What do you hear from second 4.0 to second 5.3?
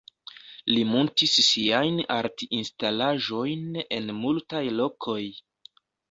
multaj lokoj.